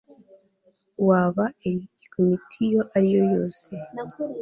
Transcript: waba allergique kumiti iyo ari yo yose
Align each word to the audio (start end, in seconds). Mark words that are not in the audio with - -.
waba 1.07 1.45
allergique 1.65 2.05
kumiti 2.11 2.59
iyo 2.67 2.81
ari 2.95 3.07
yo 3.15 3.23
yose 3.35 3.69